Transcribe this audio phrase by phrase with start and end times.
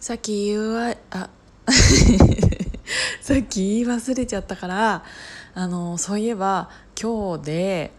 [0.00, 1.28] さっき言わあ
[3.20, 5.04] さっき言い忘れちゃったから
[5.54, 7.92] あのそういえば今日で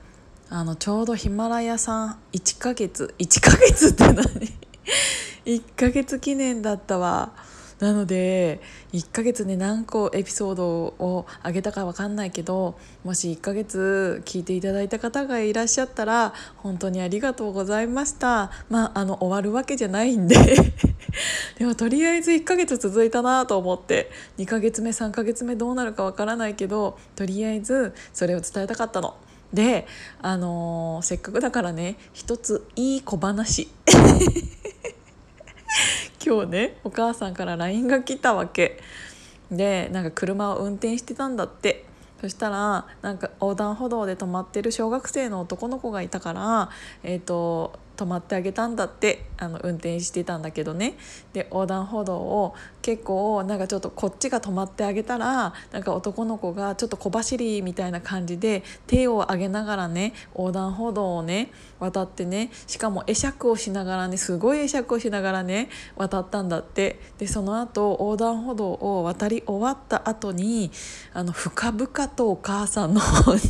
[0.49, 4.15] あのちょうどヒマラヤさん1ヶ月1ヶ月って何？
[5.45, 7.33] 1ヶ月記念だったわ。
[7.81, 8.61] なので
[8.93, 18.51] 1ヶ月ね何個エピソードをあげたか分かんないけどもし1ヶ月聞いていただいた方がいらっしゃったら本当にありがとうございました。
[18.69, 20.35] まああの終わるわけじゃないんで。
[21.57, 29.15] でもとりあえず1ヶ月続いたなと思って2ヶ月目3ヶ月目どうなるか分からないけどとりあえずそれを伝えたかったの。
[29.51, 29.87] で
[30.21, 33.67] あのー、せっかくだからね一ついい小話。
[36.31, 38.79] 今日ねお母さんから LINE が来たわけ。
[39.51, 41.83] でなんか車を運転してたんだって。
[42.21, 46.69] そしたらなんか横断歩道で止まってる小学生の男の子がいたから
[47.03, 50.95] えっ、ー、と止まってあげたんだってあの運転してたんだけどね。
[51.33, 66.99] で横断歩道を結構なんかちょっとこっちが止まってあげたらなんか男の子がちょっと小走りみたいな感じで手を上げながらね横断歩道をね渡ってねしかも会釈をしながらねすごい会釈をしながらね渡ったんだって。
[67.19, 70.71] でその後横断歩道を渡り終わった後に
[71.13, 73.41] あの深々とお母さんの方に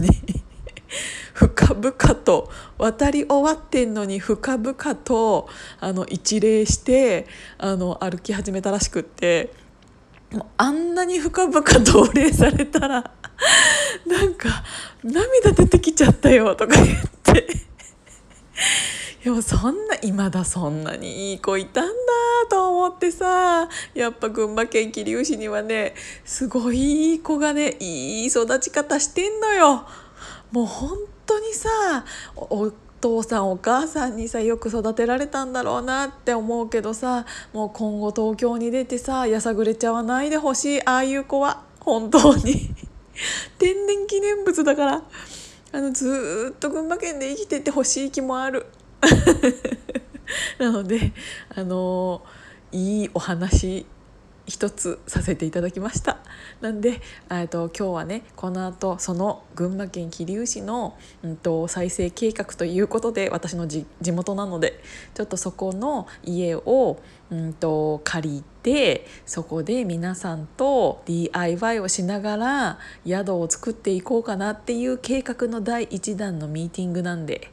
[1.34, 5.48] 深々と渡り終わってんのに深々と
[5.80, 9.54] あの一礼してあの歩き始めたらしくって
[10.32, 13.12] もうあんなに深々とお礼されたら
[14.06, 14.64] なんか
[15.04, 17.48] 涙出てきちゃったよとか言って
[19.24, 21.92] でもそんな今だそんなにいい子いたんだ
[22.50, 25.94] と思ってさやっぱ群馬県桐生市にはね
[26.26, 29.86] すごいいい子がねいい育ち方してんのよ。
[30.52, 30.98] もう本
[31.42, 31.70] にさ
[32.36, 42.70] お父さんお母さんにさよく育てられたんだろうなって思うけどさもう今後東京に出てさやさぐれちゃわないでほしいああいう子は本当に。
[43.60, 45.04] 天然記念物だから
[45.74, 48.66] あのずっと群馬県で生きててほしい気もある。
[50.60, 51.12] なので
[51.54, 52.22] あの
[52.72, 53.86] いいお話
[54.46, 56.18] 一つさせていただきました。
[56.62, 57.02] なんで
[57.50, 64.82] と今日はねこの後その群馬県桐生市の、うんと、再生計画ということで私の地元なので
[65.14, 77.52] ちょっとそこの家を、うんと、借りてそこで皆さんと DIY をしながら宿を作っていこうかなっていう計画の第1弾のミーティングなんで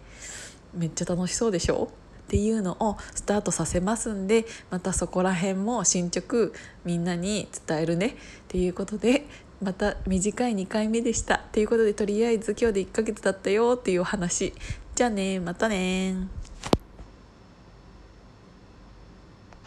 [0.74, 1.90] めっちゃ楽しそうでしょ？
[2.28, 6.52] っていうのをスタートさせますんでまたそこら辺も進捗
[6.84, 8.08] みんなに伝えるね。
[8.08, 8.12] っ
[8.48, 9.26] ていうことで
[9.62, 11.36] また短い2回目でした。
[11.36, 14.52] っていうことでとりあえず今日で1ヶ月だったよっていうお話。
[14.94, 16.16] じゃあねまたね